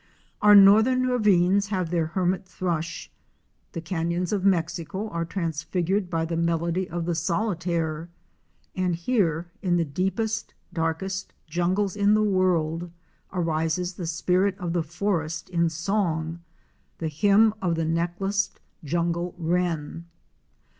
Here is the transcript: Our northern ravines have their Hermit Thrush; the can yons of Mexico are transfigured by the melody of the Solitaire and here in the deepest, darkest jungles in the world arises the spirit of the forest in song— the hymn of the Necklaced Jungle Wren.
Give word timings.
Our 0.41 0.55
northern 0.55 1.03
ravines 1.03 1.67
have 1.67 1.91
their 1.91 2.07
Hermit 2.07 2.47
Thrush; 2.47 3.11
the 3.73 3.81
can 3.81 4.09
yons 4.09 4.33
of 4.33 4.43
Mexico 4.43 5.07
are 5.09 5.25
transfigured 5.25 6.09
by 6.09 6.25
the 6.25 6.35
melody 6.35 6.89
of 6.89 7.05
the 7.05 7.13
Solitaire 7.13 8.09
and 8.75 8.95
here 8.95 9.51
in 9.61 9.77
the 9.77 9.85
deepest, 9.85 10.55
darkest 10.73 11.33
jungles 11.45 11.95
in 11.95 12.15
the 12.15 12.23
world 12.23 12.89
arises 13.31 13.93
the 13.93 14.07
spirit 14.07 14.57
of 14.57 14.73
the 14.73 14.81
forest 14.81 15.51
in 15.51 15.69
song— 15.69 16.39
the 16.97 17.07
hymn 17.07 17.53
of 17.61 17.75
the 17.75 17.85
Necklaced 17.85 18.59
Jungle 18.83 19.35
Wren. 19.37 20.07